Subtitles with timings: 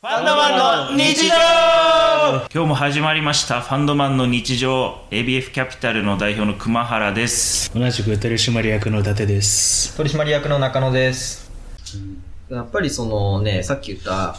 [0.00, 1.34] ファンドマンの日常。
[2.54, 3.62] 今日も始まりました。
[3.62, 5.00] ファンドマンの日常。
[5.10, 7.74] ABF キャピタルの代表の熊原です。
[7.74, 9.96] 同じく取締役の伊達です。
[9.96, 11.50] 取締役の中野です。
[12.48, 14.36] やっぱりそのね、さっき言った、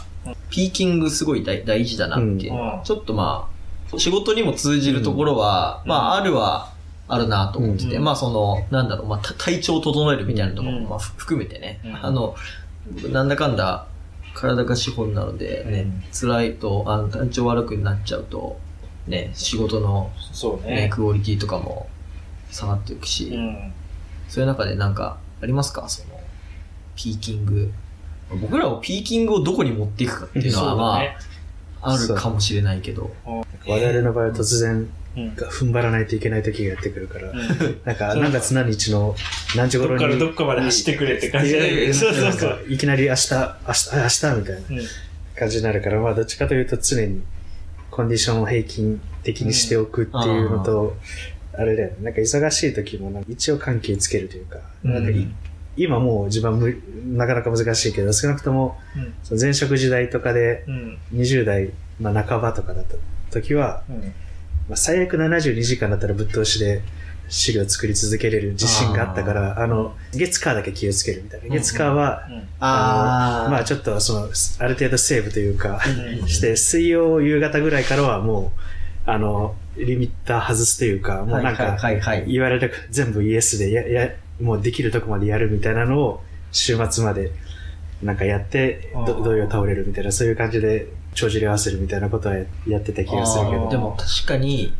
[0.48, 2.46] ピーキングすごい大大事だなって。
[2.46, 2.80] いう、うん。
[2.82, 3.50] ちょっとま
[3.92, 6.72] あ、仕事にも通じるところは、まあ、あるは、
[7.06, 8.04] あるなと思ってて、うん。
[8.04, 11.96] まあその、なんだろう、まあた体調を整えるみたいなところも、含めてね、うん。
[12.06, 12.34] あの、
[13.12, 13.84] なんだかんだ、
[14.34, 16.02] 体が資本なのでね、うん。
[16.12, 18.58] 辛いと、あの、体調悪くなっちゃうと、
[19.06, 21.88] ね、仕事の、そうね、クオリティとかも
[22.50, 23.72] 下がっていくし、ん。
[24.28, 25.88] そういう中でなんかありますか？
[25.88, 26.20] その、
[26.94, 27.72] ピーキング。
[28.40, 31.02] 僕らもピーキングをどこに持っていくかっていうのは、ま
[31.82, 33.10] あ、あるかもしれないけど。
[33.24, 37.38] 我々の場合は突然うんが踏ん張らないといけない時がやってくるから、うん。
[37.84, 39.14] なんか何月何日の
[39.56, 40.04] 何時どっ頃に。
[40.04, 41.52] からどっかまで走ってくれって感じ。
[41.52, 42.64] でそうそうそう。
[42.68, 44.86] いきなり明日、明日、明日みたいなうん。
[45.36, 47.22] 感じになるから、まあどっちかというと常に
[47.90, 50.96] コンディションを平均的にしておくっていうのと、
[51.54, 55.10] あれだよね、なんか忙しい時もなんか一応緩急つけるというか、なんか
[55.76, 56.76] 今もう自分は無
[57.16, 58.78] なかなか難しいけど、少なくとも
[59.38, 60.98] 前職時代とかでうん。
[61.14, 62.96] 20代、まあ、半ばとかだった
[63.32, 64.12] 時は、うん
[64.70, 66.80] まあ、最悪72時間だったらぶっ通しで
[67.28, 71.48] 資料作り続けれる自信があったから、あの、月火だけ気をつけるみたいな。
[71.48, 72.48] 月火は、うん。
[72.60, 74.28] あのまあちょっとその、
[74.60, 75.80] ある程度セーブというか、
[76.26, 78.52] して、水曜夕方ぐらいからはも
[79.06, 82.00] う、あの、リミッター外すというか、もうなんか、はいはい。
[82.00, 82.32] はい。
[82.32, 87.32] 言われる全部イエスでや、や、もうできるとこまでやるみたいなのを、週末まで、
[88.02, 89.06] なんかやって、あー。
[89.06, 93.68] ど、どうよ倒れるみたいな、そういう感じで、帳尻合わせるみたいなことはややってた気がするけど。
[93.68, 94.72] でも確かに、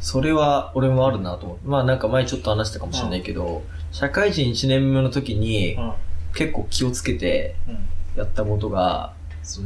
[0.00, 1.68] それは俺もあるなと思って。
[1.68, 3.62] まあなんか前ちょっと話したかもしれないけど、
[3.92, 5.92] 社会人1年目の時にうん。
[6.34, 7.78] 結構気をつけてうん。
[8.16, 9.12] やったことが、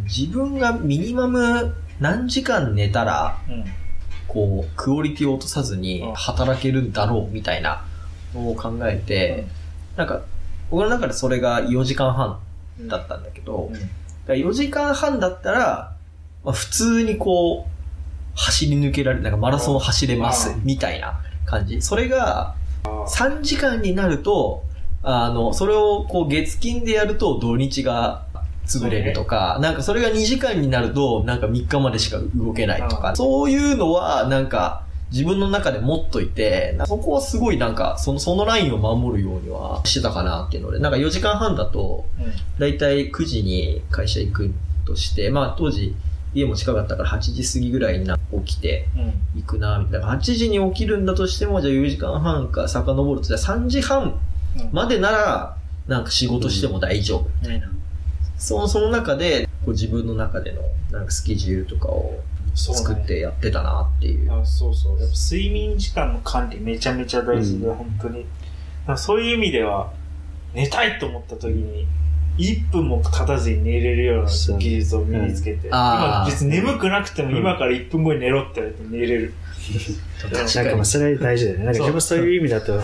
[0.04, 3.64] 自分がミニマム何時間寝たら、うん。
[4.28, 6.14] こう、クオリティを落とさずにうん。
[6.14, 7.84] 働けるんだろうみたいな
[8.34, 9.46] のを考えて、
[9.96, 10.22] なんか、
[10.70, 12.38] 僕の中でそれが4時間半
[12.88, 13.72] だったんだけど、うん。
[13.74, 13.86] だか
[14.28, 15.91] ら4時間半だったら、
[16.44, 17.72] まあ、普通にこう、
[18.34, 21.82] 走り抜けられる、なんかマラソンを走れますう、みたいな感じ。
[21.82, 22.54] それが、
[22.84, 24.64] 3時間になると、
[25.02, 28.24] あの、それをこう月金でやると土日が
[28.66, 33.16] 潰れるとか、なんかそれが2時間になると、なんか3日までしか動けないとか、うん。
[33.16, 42.06] そういうのはなんか自分の中で持っといて、そこはすごいなんかその、そのラインを守るようにはしてたかなっていうので、なんか4時間半だと、
[42.58, 44.54] だいたい9時に会社行く
[44.86, 45.94] として、まあ当時
[46.34, 50.14] 家も近かったから8時過ぎぐらいにな起きてうん行くな、みたいな。
[50.14, 54.18] 8時に起きるんだとしても、じゃあ4時間半か遡ると、じゃあ3時半
[54.72, 55.56] までなら、
[55.86, 57.70] なんか仕事しても大丈夫みたいな。
[58.38, 62.20] その、その中で、こう自分の中での、なんかスケジュールとかを
[62.54, 64.32] そうね作ってやってたなっていう。
[64.32, 64.98] あそうそう。
[64.98, 68.26] やっぱ睡眠時間の管理めちゃめちゃ大事で、うん本当に。
[68.96, 69.92] そういう意味では、
[70.54, 71.86] 寝たいと思った時に、
[72.38, 79.34] 1分も経たずに寝れるような技術を身につけて、今あー別に眠くなくてもうん今から1分後に寝ろって言われて寝れる。
[80.20, 81.64] 確なんかそれ大事だよね。
[81.64, 82.80] なんかそう自分そういう意味だと、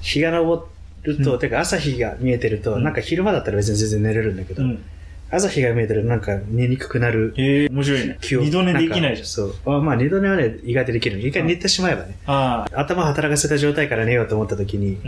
[0.00, 0.68] 日が昇
[1.02, 4.78] ると、うんてか朝日が見えてると、うんなんか昼間だったら別に全然寝れるんだけど、ん。
[5.30, 8.18] 朝日が見えてるとなんか寝にくくなるええ面白いね。
[8.22, 9.26] 二度寝できないじゃん。
[9.26, 9.54] そう。
[9.66, 11.18] あまあ二度寝はね、意外とできる。
[11.18, 12.16] 一回寝てしまえばね。
[12.26, 14.98] 頭働かせた状態から寝ようと思った時に、ん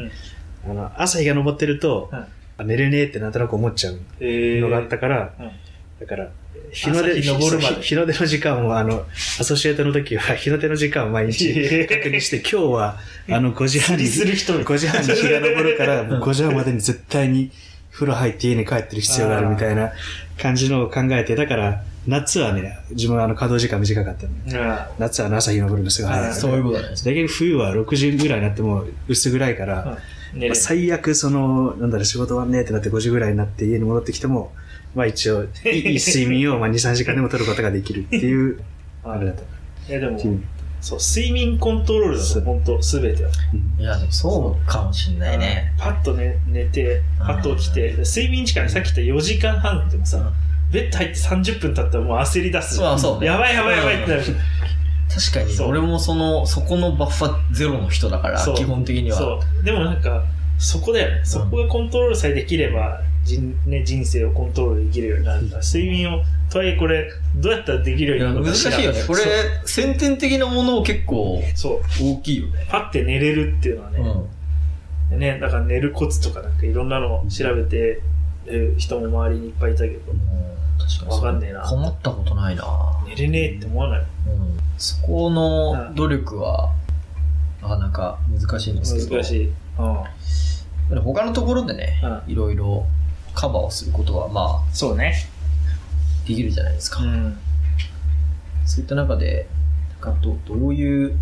[0.68, 2.24] あの、朝日が昇ってると、うん
[2.58, 5.50] あ寝れねえってなんとなく思っちゃうええのがあったから、うん。
[6.00, 6.30] だから、
[6.72, 9.06] 日の出、朝日の出の時間を、あの、
[9.40, 11.54] アソシエイトの時は、 日の出の時間を毎日
[11.86, 12.98] 確認して、今日は、
[13.30, 17.50] あの、5時半釣に、りする人5時半に日が昇るから、 もう5時半までに絶対に
[17.92, 19.92] 風呂入って家に帰ってる必要があるみたいな
[20.38, 26.34] 感じのを考えて、だから、夏はね、自分はあの稼働時間短かったん夏はあの朝日昇るのすぐ早い。
[26.34, 26.94] そういうことだね。
[26.94, 29.98] だけど冬は6時ぐらいになっても薄暗いから、
[30.38, 34.52] まあ最悪その、なんだろう、仕事終わんねえってなって5時ぐらいになって家に戻ってきても、
[34.94, 35.46] まあ一応、い
[35.96, 38.60] い睡眠をまあ2、3時間でも取ることができるっていう、
[39.04, 39.42] あれだった。
[39.88, 40.18] いやでも
[40.80, 43.30] そう、睡眠コントロールだと本当すべては。
[43.78, 45.72] いや、でもそうかもしんないね。
[45.78, 50.32] パッと寝寝て、パッと起きて、睡眠時間さっき言った4時間半ってもさ、
[50.70, 52.76] ベッド入って30分経ったらもう焦り出す。
[52.76, 54.22] そうそうねやばいやばいやばいってなる。
[55.08, 59.16] 確かに、俺もその、そこのバッファゼロの人だから、基本的には。
[59.16, 59.64] そう。
[59.64, 60.24] でもなんか、
[60.58, 61.24] そこだよね。
[61.24, 69.04] そこがコントロールさえできれば、人ね、人生をコントロールできるようになるから、睡眠を、とはいえこれ、どうやったらできるようになるのか難しいよね。
[69.06, 69.20] これ、
[69.64, 71.80] 先天的なものを結構そう。
[72.00, 72.66] 大きいよね。
[72.68, 73.98] パッて寝れるっていうのはね、
[75.10, 75.18] うん。
[75.18, 78.00] ね、だから寝るコツとかなんかいろんなのを調べて
[78.46, 80.00] る人も周りにいっぱいいたけど、
[80.78, 82.64] 確かにわかんねえな困ったことないな
[83.06, 84.00] 寝れねえって思わない？
[84.00, 84.06] うん
[84.78, 86.70] そこの努力は、
[87.62, 89.16] なかなか難しいんですけど。
[89.16, 89.52] 難しい。
[89.78, 91.02] うん。
[91.02, 92.86] 他のところでね、ういろいろ
[93.34, 95.14] カバーをすることは、まあ、そうね。
[96.26, 97.02] できるじゃないですか。
[97.04, 97.38] ん。
[98.64, 99.48] そういった中で、
[100.02, 101.18] なんかどどういう、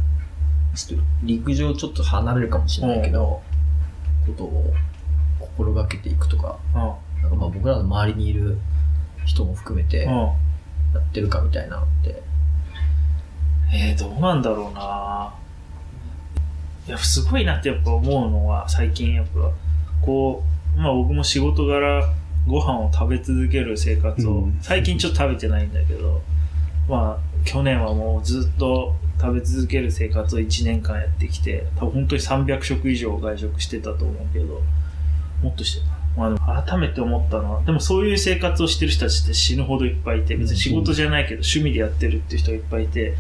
[0.74, 3.42] ちょっと陸上ちょっと離れるかもしれないけど、
[4.26, 4.72] ことを
[5.40, 6.80] 心がけていくとか、うん。
[7.22, 8.58] なんかまあ僕らの周りにいる
[9.24, 10.44] 人も含めてやうん。
[11.00, 12.22] ってるかみたいなのって、
[13.72, 15.34] えー、どうなんだろうな。
[16.86, 19.50] いや、すごいなってやっぱ思うのは、最近やっぱ、
[20.04, 20.42] こ
[20.76, 22.12] う、まあ僕も仕事柄、
[22.46, 26.20] ご飯を食べ続ける生活を、うん最近ちょっと食べてないんだけど、
[26.88, 34.60] まあ、去年はもうずっと食べ続ける生活を1年間やってきて、多分本当に300食以上外食してたと思うけど、
[35.42, 35.94] もっとしてた。
[36.16, 43.14] まあでも改めて思ったのは、でもそういう生活をしてる人たちって死ぬほどいっぱいいて、別に仕事じゃないけど趣味でやってるっていう人がいっぱいいて、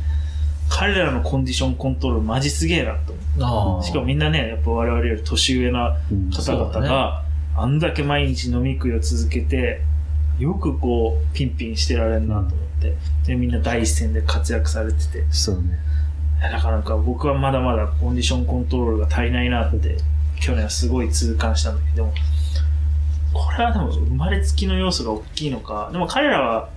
[0.68, 3.82] 彼らのコンディションコントロールマジすげえなと思。
[3.82, 6.30] しかもみんなね、やっぱ我々より年上なうん。
[6.30, 7.22] 方々が、
[7.56, 9.82] あんだけ毎日飲み食いを続けて、
[10.38, 12.94] よくこう、ピンピンしてられるなと思って、
[13.26, 15.78] で、みんな第一線で活躍されてて、そうね。
[16.40, 19.96] だからなんか僕はまだまだコンディションコントロールが足りないなって、
[20.40, 22.12] 去年はすごい痛感したんだけど、
[23.32, 26.68] これはでも生まれつきの要素が大きいのか、でも彼らは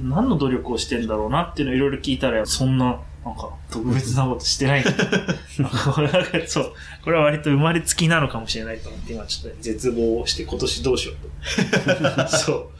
[0.00, 4.84] 何の努力をしてんだろうなっていうのをいろいろ聞いたら、そんな、なんか特別なことしてない。
[4.84, 6.72] なんかこれなんかそう、
[7.04, 12.28] これは割と生まれつきなのかもしれないと思って、今ちょっと絶望をして今年どうしようと。
[12.36, 12.70] そ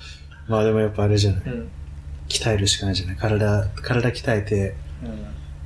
[0.48, 1.42] まあでもやっぱあれじゃない。
[1.46, 1.50] う。
[1.50, 1.70] うん。
[2.28, 3.16] 鍛えるしかないじゃない。
[3.16, 4.74] 体、体鍛えて、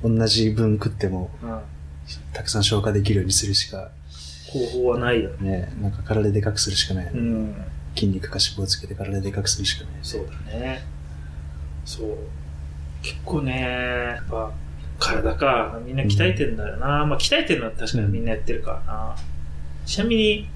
[0.03, 1.53] 同じ分食っても、うん。
[1.53, 1.61] うん。
[2.33, 3.91] たくさん消化できるようにするしか、
[4.47, 5.51] 方法はないよね。
[5.51, 7.07] ね、なんか体でかくするしかない。
[7.07, 7.55] うん。
[7.95, 9.93] 筋肉か脂肪をつけて体でかくするしかない。
[10.03, 10.83] そうだね。
[11.85, 12.17] そう。
[13.03, 13.61] 結構ね、
[14.17, 14.53] やっぱ、
[14.99, 17.07] 体か、みんな鍛えてんだよな。
[17.07, 19.17] まあ、鍛えてるのは確かにみんなやってるからな。
[19.85, 20.49] ちなみに、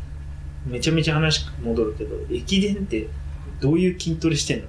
[0.66, 3.08] めちゃめちゃ話戻るけど、駅伝って
[3.60, 4.66] どういう筋トレしてんの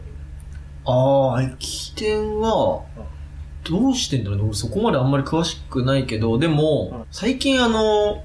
[0.85, 2.83] ああ、駅伝は、
[3.63, 4.43] どうしてんだろうね。
[4.45, 7.03] 俺そこまであんまり詳しくないけど、でも、うん。
[7.11, 8.23] 最近あの、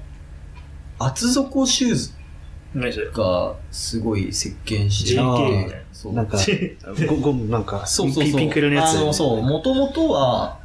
[0.99, 2.11] 厚底シューズ
[3.13, 6.13] がすごい席巻してい JK みたいてな、そう。
[6.13, 6.37] なんか、
[7.07, 8.39] ゴ ゴムなんか、そうそうそう。
[8.39, 9.13] ピンク色のやつ？
[9.13, 10.56] そう、もともとは、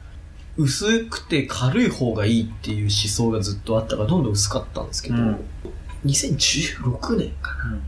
[0.57, 5.45] 薄くて軽い方がいいっていう思想がずっとあったから、どんどん薄かったんですけど、うん。
[6.05, 7.79] 2016年かな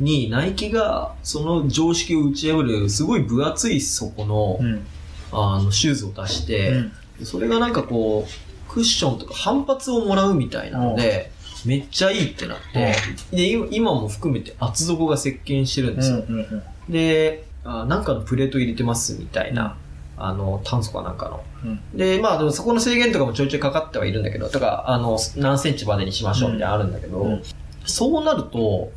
[0.00, 4.86] に、ナイキがその常識を打ち破る、すごい分厚い底の、うん。
[5.32, 7.26] あの、シューズを出して、うん。
[7.26, 11.30] それがなんかこう、クッションとか反発をもらうみたいなので、
[11.64, 12.94] めっちゃいいってなって、
[13.32, 16.24] で、今今も含めて厚底が席巻してるんですよ。
[16.28, 19.76] うんうんで、あなんかのプレート入れてますみたいな、
[20.18, 21.42] あの、炭素かなんかの。
[21.64, 27.42] うんで、まあでもそこの制限とかもちょいちょいかかってはいるんだけど、とか、あの、何センチまでにしましょうみたいなのあるんだけど、うん
[27.84, 28.92] そうなると、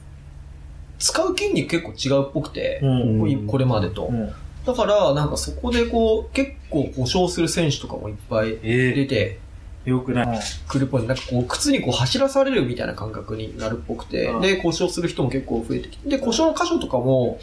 [1.00, 4.08] 使う筋肉結構違うっぽくて、うんこれまでと。
[4.08, 4.32] うん。
[4.66, 9.40] だから、なんかそこでこう、結構故障する選手とかもいっぱいえ出てえ
[9.86, 10.40] よくない。
[10.68, 11.08] くるっぽい。
[11.08, 17.40] なんかこう、靴にこう走らされるみたいな感覚になるっぽくて、うんで、故障する人も結構増えてきて、で、故障の箇所とかも、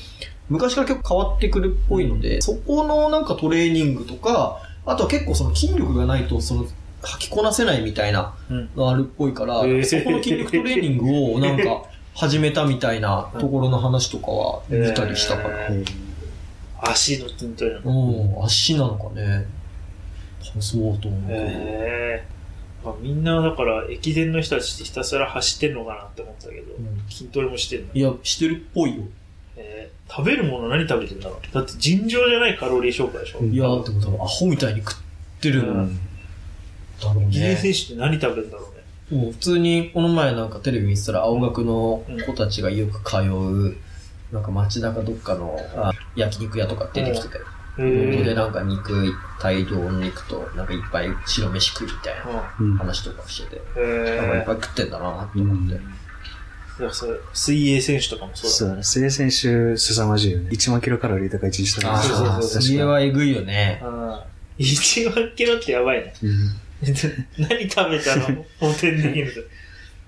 [0.49, 6.67] 昔から結構変わってくるっぽいので、そこのなんかトレーニングとか、あとは結構その筋力がないと、その、
[7.03, 8.71] 履きこなせないみたいなうん。
[8.77, 11.85] のあるっぽいから、そこの筋力トレーニングをなんか
[12.15, 15.69] 始めたみたいな ところの話とかは見たりしたから。
[15.69, 15.85] うん
[16.81, 17.91] 足の筋トレなの。
[18.39, 19.47] うん、足なのかね。
[20.61, 21.33] そうと思う。
[21.33, 21.35] へ
[22.23, 22.25] え。
[22.85, 27.93] まあみんなだから駅伝の人たちってひたすら走ってんのかなって思ったけど、うん筋トレもしてんの？
[27.93, 29.03] いや、してるっぽいよ。
[29.57, 31.55] えー食べるもの何食べてんだろう？
[31.55, 34.97] だって尋常じゃないカロリー消化でしょ、うんいや、でも多分アホみたいに食っ
[35.41, 35.99] てるうんん
[36.99, 37.33] だろう。
[37.33, 38.73] 選手って何食べるんだろ
[39.11, 39.23] うね？
[39.23, 43.77] もう普通に、この前なんかテレビ見てたら、青学の子たちがよく通う、
[44.33, 47.41] なんか街中どっかのあ焼肉屋とか出てきてて、へ
[47.79, 48.35] そこでえ。
[48.35, 54.45] なんか肉、大量の肉と、なんかいっぱい白飯食うみたいなうん話とかしてて、へなんかいっえ。
[54.47, 55.75] ぱい食ってんだなって思って。
[56.81, 58.83] いや、それ、水泳選手とかもそうだそうだね。
[58.83, 60.51] 水泳選手、凄まじいよね。
[60.51, 61.95] 1万キロカロリーとか1日とか。
[61.95, 63.81] あそうそうそうあ、水泳はえぐいよね。
[63.83, 64.29] あー
[64.61, 66.13] 一万キロってやばいね。
[66.23, 66.51] う ん
[67.39, 68.45] 何食べたの？
[68.61, 69.49] 補填できる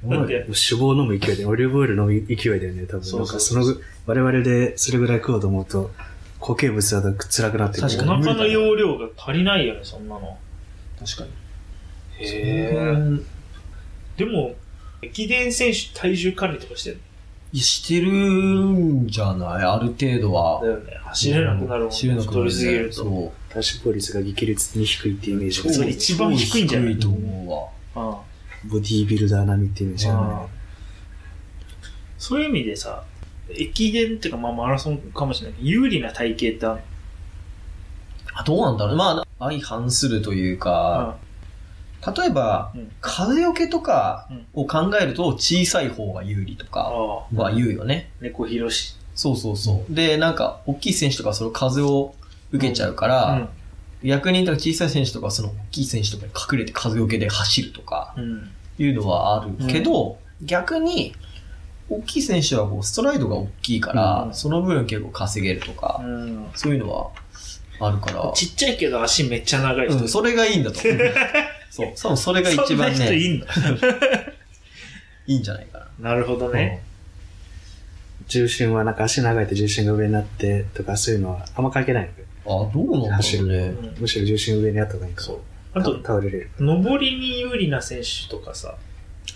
[0.05, 3.05] のだって、脂肪飲む勢いで、オリーブオイル飲む勢いだよね、多分。
[3.05, 3.65] そうかその、
[4.07, 5.91] 我々でそれぐらい食おうと思うと、
[6.41, 7.89] 固形物だと辛くなってくる。
[7.91, 10.39] 確かにお腹の容量が足りないよね、そんなの。
[10.99, 11.31] 確かに。
[12.27, 12.97] へえ。
[14.17, 14.55] でも、
[15.03, 17.01] 駅伝選手体重管理とかしてる
[17.55, 19.65] してるんじゃない？
[19.65, 20.69] ある程度はだ。
[20.69, 20.93] よね。
[21.05, 22.97] 走れなくなるもん走れなくな太りすぎると。
[22.97, 23.07] そう。
[23.53, 26.95] 体脂肪率が激烈に低いっていうイメージがそう一番低いんじゃない？
[26.95, 28.11] 低いと思うわ。
[28.11, 28.17] うん
[28.71, 30.49] ボディービルダー並みっていうイメージがあね。
[32.19, 33.03] そういう意味でさ、
[33.55, 36.81] 駅伝っていうか、まあマラソンかもしれないけど、有利な体型ってある
[38.35, 41.17] あどうなんだろうまあ、相反するというか、
[42.17, 48.11] 例えば、うん風よけとかを考えると小さい方が有利とあかあ、は言うよね。
[48.21, 48.97] 猫ひろし。
[49.15, 49.95] そうそうそう。
[49.95, 52.15] で、なんか、大きい選手とかその風を
[52.53, 53.49] 受けちゃうから、
[54.03, 58.25] 逆に言ったら小さい選手とかその大きい選手とかに隠れて風よけで走るとかうん。
[58.25, 58.51] うん。
[58.79, 61.15] いうのはあるけど、逆に、
[61.91, 66.47] 大きい選手はこうストライドが大きいから、うんその分結構稼げるとか、うん。
[66.55, 67.11] そういうのは
[67.81, 69.99] あるから、ちっちゃいけど足めっちゃ長い人。
[69.99, 71.01] うん、それがいいんだと思う。
[71.71, 73.47] そう、多分それが一番そんな人ね、いんの？
[75.27, 76.11] いいんじゃないかな。
[76.11, 76.83] なるほどね。
[78.29, 82.11] 重心はなんか足長いと重心が上になってとかそういうのはあんま関係ない
[82.47, 82.69] の？
[82.69, 83.59] あ、どうなんだろうね。
[83.59, 85.27] うんむしろ重心上にあった方がいいから。
[85.27, 85.39] そう。
[85.73, 86.51] あと、倒れれる。
[86.59, 88.75] 上りに有利な選手とかさ、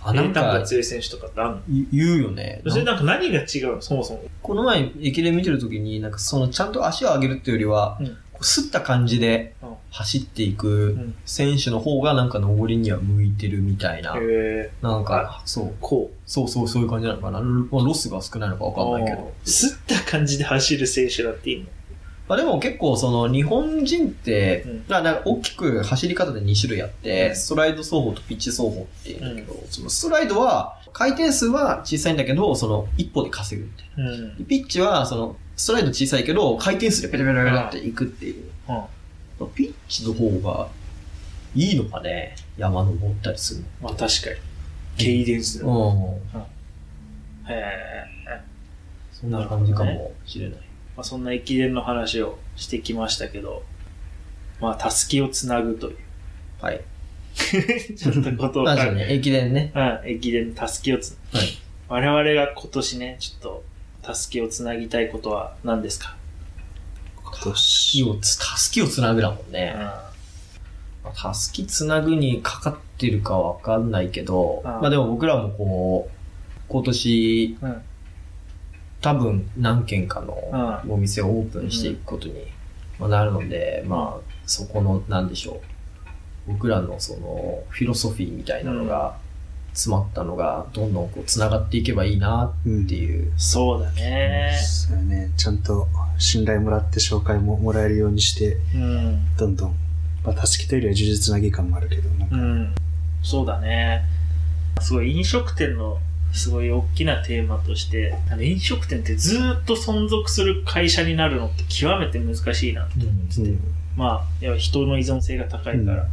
[0.02, 2.62] あ、なん平坦がか、強い選手とかってあるの言言うよね。
[2.66, 3.82] それなんか何が違うの？
[3.82, 4.22] そもそも。
[4.42, 14.16] この前、駅伝見てるときに、なんかその、ちゃんと足を上げるっていうよりは、うんこうすった感じでうん走っていくん選手の方がなんか上りには向いてるみたいな。
[14.18, 16.16] へなんか、そう、こう。
[16.26, 17.40] そうそう、そういう感じなのかな。
[17.40, 19.32] ロスが少ないのかわかんないけど。
[19.44, 21.66] すった感じで走る選手だっていいの？
[22.28, 34.46] まあでも結構その日本人って、うんまあなんか大きく走り方で2種類あって、うんストライド走法とピッチ走法っていうんだけど、そのストライドは回転数は小さいんだけど、その一歩で稼ぐみたいな。
[34.46, 38.44] ピッチはそのストライド小さいけど、回転数でペラペラペラっていくっていう。
[38.68, 38.82] うん
[39.56, 40.68] ピッチの方が
[41.56, 42.36] いいのかね？
[42.56, 44.36] 山登ったりするまあ確かに。
[44.96, 45.66] ケイデンスだ。
[45.66, 46.18] の。
[46.32, 46.40] うん。
[46.40, 46.44] へ
[47.48, 48.40] え。
[49.12, 50.58] そんな感じかもしれない。
[50.96, 53.62] まあ、そんな駅伝の話をしてきましたけど、
[54.60, 55.96] まあ、たすきをつなぐという。
[56.60, 56.80] はい。
[57.34, 59.72] ちょっとことをまあそうね、駅伝ね。
[59.74, 61.46] うん、駅伝のたすきをつ、はい。
[61.88, 63.64] 我々が今年ね、ちょっと、
[64.02, 66.16] たすきをつなぎたいことは何ですか？
[67.42, 69.74] 今木をつ、たすきをつなぐだもんね。
[71.04, 76.14] うたすきつなぐにかかってるかわかんないけど、うんまあでも僕らもこう、
[76.68, 77.64] 今年ん。
[77.64, 77.82] うん。
[79.04, 80.32] 多分何軒かの
[80.88, 82.46] お店をオープンしていくことに
[82.98, 85.60] まあなるので、まあそこのなんでしょ
[86.48, 86.52] う。
[86.52, 89.18] 僕らのそのフィロソフィーみたいなのが
[89.74, 93.30] 詰まったのがどんどんこう繋がっていけばいいなうんっていう。
[93.36, 94.56] そうだね。
[94.58, 95.30] そうね。
[95.36, 99.36] ちゃんと信頼もらって紹介ももらえるようにして、うん。
[99.36, 99.74] どんどん、
[100.24, 102.74] まあ、助けというよりは呪術なぎ感もあるけど、なんか、うん。
[103.22, 104.02] そうだね。
[104.80, 105.98] すごい飲食店の
[106.34, 113.60] すごい大きなテーマとして、飲食店ってずーっと存続する会社になるのって極めて難しいなって思ってて、うん
[113.96, 115.78] まあ、いや人の依存性が高いから。
[115.78, 115.86] うん。
[115.86, 116.04] ま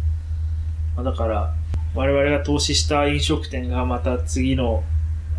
[0.98, 1.54] あ、だから、
[1.96, 4.84] 我々が投資した飲食店がまた次の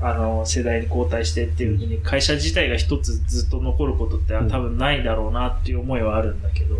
[0.02, 6.42] あの世代に交代してっていうふうに会社自体が一つずっと残ることってうん多分ないだろうなっていう思いはあるん。
[6.42, 6.76] だけど、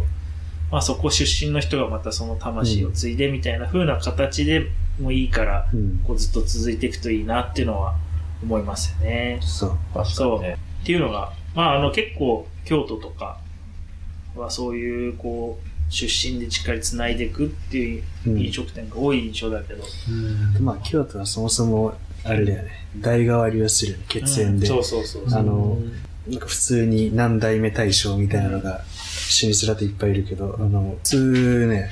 [0.72, 4.66] まあそこ出身の人がまたその魂を継いでみたいな風な形で
[5.00, 6.00] もいいから、うん。
[6.06, 7.94] こうずっと続いていくといいなっていうのは
[8.42, 9.38] 思いますよね。
[9.42, 9.78] そう。
[9.94, 10.56] 確そうね。
[10.82, 13.38] っていうのが、まああの結構京都とか
[14.36, 19.84] はそういうこう出身でしっかり繋いでいくっていううん飲食店が多い印象だけど、
[20.60, 21.94] まあ、京都はそもそも、
[22.24, 22.70] あれだよね。
[23.00, 24.66] 代替わりをする血縁で。
[24.66, 25.38] そうそうそうそう。
[25.38, 25.78] あの
[26.28, 31.90] なんか普通に何代目大将みたいなのが、老舗だといっぱいいるけど、あの、普通ね、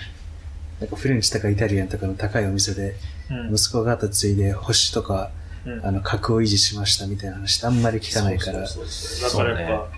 [0.81, 2.95] なんかフレンチとかイタリアンとかの高いお店で、
[3.31, 3.55] うん。
[3.55, 5.31] 息子が後継いで星とか、
[5.67, 5.87] うん。
[5.87, 9.45] あの、格を維持しましたみたいな話ってあんまり聞かないから、そうそうそう。
[9.45, 9.97] だからやっぱ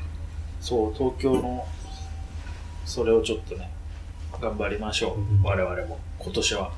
[0.60, 1.66] そう,、東京の
[2.84, 3.70] それをちょっとね
[4.40, 5.42] 頑張りましょう、うん。
[5.42, 6.00] 我々も。
[6.18, 6.72] 今年は。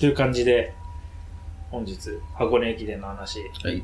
[0.00, 0.74] という感じで
[1.70, 1.96] 本日
[2.34, 3.38] 箱根駅伝の話。
[3.38, 3.42] い。
[3.64, 3.82] はい。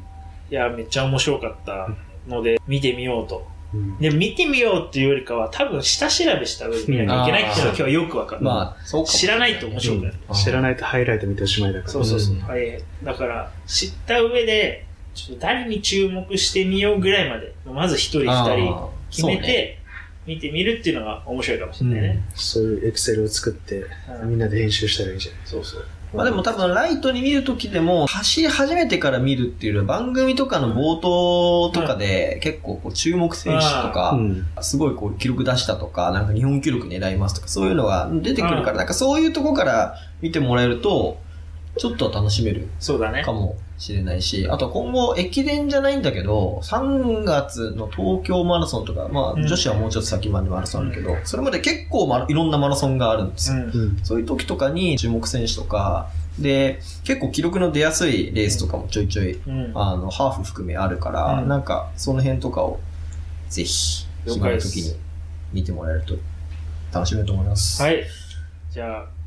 [0.50, 1.88] やめっちゃ面白かった
[2.28, 3.98] ので見てみようとうん。
[3.98, 10.34] で見てみようっていうよりかは多分下調べした上で見なきゃいけないっていうのは今日はよくわかる、まあ、そう知らないと面白くない、うん。
[10.34, 11.92] 知らないとハイライト見ておしまいだから。
[11.92, 12.34] そうそうそう。
[12.36, 12.42] うん。
[12.42, 12.82] はい。
[13.02, 19.78] だから、知った上で、ちょっと誰に注目してみようぐらいまで、まず一人二人決めて、
[20.26, 22.22] 見てみるっていうのが面白いかもしれないね。
[22.34, 23.84] そういうエクセルを作って、
[24.22, 24.30] うん。
[24.30, 25.40] みんなで編集したらいいじゃない。
[25.44, 25.86] そうそう。
[26.14, 34.46] まあでも多分ライトに見るときでも、走り始めてから見るっていうよりは番組とかの冒頭とかで結構こう注目選手とか、うん。
[34.60, 41.18] すごいこう記録出したとか、なんか日本記録狙いますとか、そういうのが出てくるから、うんなんかそういうとこから見てもらえると、
[41.76, 43.32] ちょっとは楽しめるそうだねか。
[43.32, 53.56] もしれないし、あと今後、駅伝じゃないんだけど、3月の東京マラソンとか、まあ、うん女子はもうちょっと先までマラソンあるけど、それまで結構マラいろんなマラソンがあるんですよ。
[53.56, 53.62] うん。
[53.62, 53.98] うん。
[54.04, 59.72] そういう時とかに注目選手とか、で、結構記録の出やすいレースとかもちょいちょい、うん。
[59.74, 62.78] あの、ハーフ含めあるから、うんなんか、その辺とかを、
[63.48, 64.96] ぜひ、了暇解ですな時に
[65.52, 66.14] 見てもらえると
[66.92, 67.82] 楽しめると思います。
[67.82, 68.04] はい。
[68.70, 69.06] じゃあ、